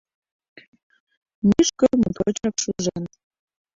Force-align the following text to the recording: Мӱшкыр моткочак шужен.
Мӱшкыр 1.47 1.91
моткочак 2.01 2.55
шужен. 2.63 3.03